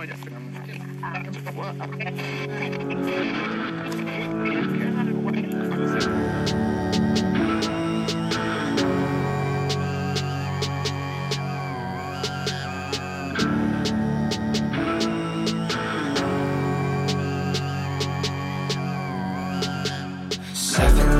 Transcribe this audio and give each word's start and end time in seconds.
Seven 0.00 0.16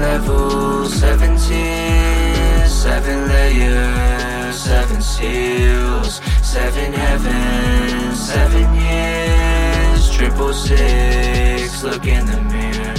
levels, 0.01 0.95
seven 0.95 1.37
tiers, 1.37 2.73
seven 2.73 3.28
layers, 3.28 4.56
seven 4.56 5.03
seals, 5.03 6.23
seven 6.42 6.95
heavens, 6.95 7.70
seven 8.33 8.69
years, 8.75 10.11
triple 10.16 10.52
six. 10.52 11.83
Look 11.83 12.07
in 12.07 12.25
the 12.27 12.41
mirror. 12.53 12.95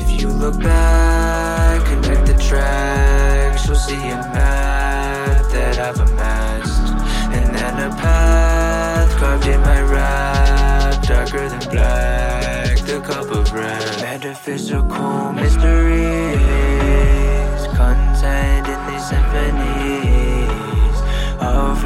If 0.00 0.08
you 0.20 0.28
look 0.28 0.58
back, 0.58 1.86
connect 1.86 2.26
the 2.26 2.34
tracks, 2.48 3.66
you'll 3.66 3.76
see 3.76 3.94
a 3.94 4.18
map 4.34 5.50
that 5.52 5.78
I've 5.78 6.00
amassed, 6.00 6.88
and 7.36 7.54
then 7.54 7.74
a 7.88 7.90
path 7.96 9.10
carved 9.18 9.46
in 9.46 9.60
my 9.60 9.80
rap, 9.82 11.02
darker 11.02 11.48
than 11.48 11.64
black, 11.70 12.78
the 12.90 13.00
cup 13.00 13.30
of 13.30 13.52
red. 13.52 13.82
Metaphysical 14.00 15.32
mysteries, 15.32 15.61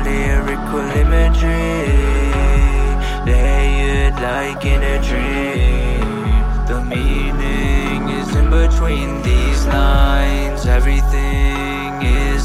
lyrical 0.07 0.87
imagery, 1.05 1.91
layered 3.31 4.17
like 4.29 4.65
in 4.65 4.81
a 4.95 4.99
dream. 5.09 6.07
The 6.71 6.81
meaning 6.95 8.01
is 8.21 8.29
in 8.41 8.47
between 8.51 9.23
these 9.23 9.61
lines, 9.67 10.67
everything 10.79 11.91
is 12.03 12.36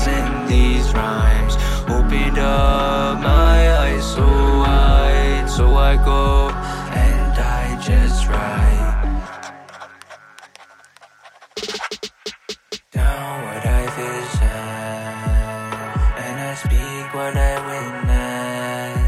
what 17.13 17.35
I 17.35 17.53
witness. 17.67 19.01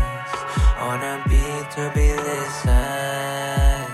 On 0.78 1.00
a 1.00 1.23
beat 1.30 1.72
to 1.72 1.92
be 1.96 2.12
listened, 2.12 3.88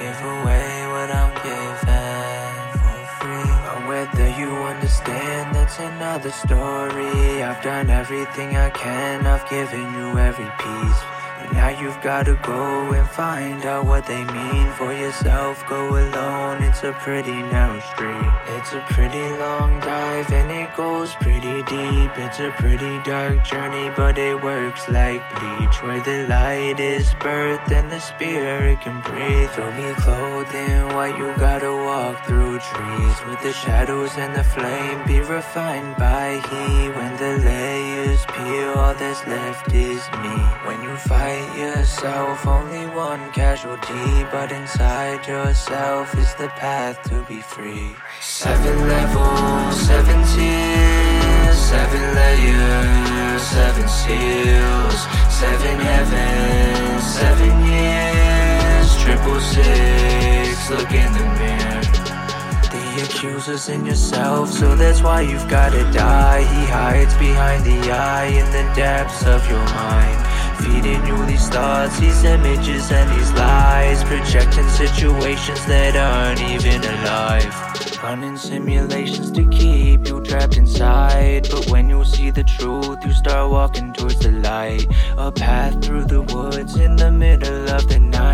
give 0.00 0.20
away 0.36 0.68
what 0.92 1.10
I'm 1.12 1.32
given 1.44 2.72
for 2.80 3.00
free. 3.18 3.52
Or 3.70 3.80
whether 3.88 4.28
you 4.40 4.50
understand, 4.72 5.54
that's 5.54 5.78
another 5.78 6.30
story. 6.30 7.42
I've 7.42 7.62
done 7.62 7.90
everything 7.90 8.56
I 8.56 8.70
can, 8.70 9.26
I've 9.26 9.48
given 9.50 9.82
you 9.94 10.18
every 10.18 10.50
piece. 10.58 11.21
Now 11.52 11.68
you've 11.68 12.00
gotta 12.02 12.34
go 12.42 12.92
and 12.92 13.08
find 13.08 13.64
out 13.64 13.86
what 13.86 14.06
they 14.06 14.24
mean 14.24 14.70
for 14.72 14.92
yourself. 14.92 15.64
Go 15.68 15.88
alone, 15.88 16.62
it's 16.62 16.82
a 16.82 16.92
pretty 16.92 17.32
narrow 17.32 17.80
street. 17.80 18.32
It's 18.56 18.72
a 18.72 18.84
pretty 18.90 19.26
long 19.38 19.80
dive 19.80 20.30
and 20.32 20.50
it 20.50 20.74
goes 20.76 21.14
pretty 21.16 21.62
deep. 21.64 22.10
It's 22.16 22.40
a 22.40 22.50
pretty 22.58 22.98
dark 23.02 23.44
journey, 23.44 23.90
but 23.96 24.18
it 24.18 24.42
works 24.42 24.88
like 24.88 25.22
bleach. 25.38 25.82
Where 25.82 26.00
the 26.00 26.26
light 26.28 26.80
is 26.80 27.08
birthed 27.20 27.70
and 27.70 27.90
the 27.90 28.00
spirit 28.00 28.80
can 28.80 29.00
breathe. 29.00 29.50
Throw 29.50 29.70
me 29.72 29.92
clothing 29.94 30.88
while 30.94 31.16
you 31.16 31.34
gotta 31.36 31.72
walk 31.72 32.24
through 32.26 32.58
trees. 32.58 33.16
With 33.26 33.40
the 33.42 33.52
shadows 33.52 34.16
and 34.16 34.34
the 34.34 34.44
flame 34.44 35.00
be 35.06 35.20
refined 35.20 35.96
by 35.96 36.42
heat. 36.48 36.90
When 36.96 37.16
the 37.16 37.44
layers 37.44 38.24
peel, 38.26 38.74
all 38.76 38.94
that's 38.94 39.26
left 39.26 39.72
is 39.72 40.02
me. 40.22 40.36
When 40.66 40.81
fight 40.96 41.56
yourself, 41.56 42.46
only 42.46 42.86
one 42.94 43.30
casualty. 43.32 44.24
But 44.30 44.52
inside 44.52 45.26
yourself 45.26 46.14
is 46.16 46.34
the 46.34 46.48
path 46.48 47.02
to 47.10 47.24
be 47.28 47.40
free. 47.40 47.90
Seven 48.20 48.88
levels, 48.88 49.76
seven 49.80 50.18
tiers, 50.34 51.58
seven 51.58 52.02
layers, 52.14 53.42
seven 53.42 53.86
seals, 53.88 54.98
seven 55.42 55.76
heavens, 55.90 57.02
seven 57.20 57.52
years, 57.72 58.88
triple 59.02 59.40
six. 59.40 60.70
Look 60.70 60.92
in 60.92 61.12
the 61.12 61.26
mirror. 61.38 61.82
The 62.72 63.04
accuser's 63.04 63.68
in 63.68 63.84
yourself, 63.84 64.50
so 64.50 64.74
that's 64.74 65.02
why 65.02 65.20
you've 65.22 65.48
gotta 65.48 65.82
die. 65.92 66.40
He 66.40 66.64
hides 66.66 67.14
behind 67.14 67.64
the 67.64 67.90
eye 67.90 68.26
in 68.26 68.46
the 68.46 68.74
depths 68.74 69.24
of 69.26 69.48
your 69.50 69.64
mind. 69.64 70.21
Feeding 70.60 71.06
you 71.06 71.26
these 71.26 71.48
thoughts, 71.48 71.98
these 71.98 72.24
images, 72.24 72.90
and 72.90 73.10
these 73.10 73.32
lies. 73.32 74.02
Projecting 74.04 74.68
situations 74.68 75.64
that 75.66 75.96
aren't 75.96 76.40
even 76.42 76.82
alive. 76.82 77.54
Running 78.02 78.36
simulations 78.36 79.30
to 79.32 79.48
keep 79.48 80.08
you 80.08 80.20
trapped 80.22 80.56
inside. 80.56 81.48
But 81.50 81.68
when 81.70 81.88
you 81.88 82.04
see 82.04 82.30
the 82.30 82.44
truth, 82.44 82.98
you 83.04 83.12
start 83.12 83.50
walking 83.50 83.92
towards 83.92 84.18
the 84.18 84.32
light. 84.32 84.86
A 85.16 85.30
path 85.30 85.82
through 85.84 86.04
the 86.04 86.22
woods 86.22 86.76
in 86.76 86.96
the 86.96 87.10
middle 87.10 87.70
of 87.70 87.88
the 87.88 87.98
night. 87.98 88.31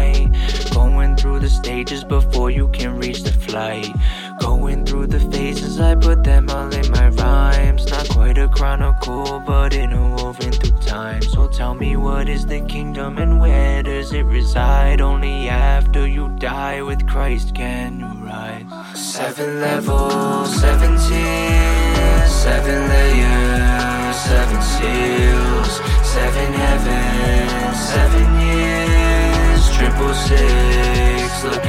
Chronicle, 8.59 9.39
but 9.47 9.73
interwoven 9.73 10.51
through 10.51 10.81
time. 10.81 11.23
So 11.23 11.47
tell 11.47 11.75
me, 11.75 11.95
what 11.97 12.29
is 12.29 12.45
the 12.45 12.61
kingdom 12.63 13.19
and 13.19 13.39
where 13.39 13.85
does 13.85 14.13
it 14.13 14.25
reside? 14.25 15.01
Only 15.01 15.49
after 15.49 16.09
you 16.09 16.29
die 16.41 16.83
with 16.83 17.07
Christ 17.07 17.55
can 17.55 18.01
you 18.01 18.27
rise. 18.27 18.67
Seven 18.99 19.61
levels, 19.61 20.53
seven 20.61 20.99
tiers, 21.07 22.33
seven 22.33 22.89
layers, 22.89 24.17
seven 24.27 24.61
seals, 24.61 25.73
seven 26.03 26.53
heavens, 26.53 27.79
seven 27.95 28.27
years, 28.43 29.71
triple 29.77 30.15
six. 30.15 31.45
Look 31.45 31.65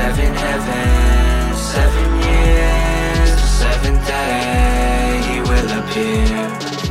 seven 0.00 0.34
heavens, 0.34 1.58
seven 1.74 2.08
years, 2.26 3.30
the 3.40 3.48
seventh 3.60 4.06
day 4.06 5.20
he 5.28 5.40
will 5.48 5.70
appear. 5.78 6.89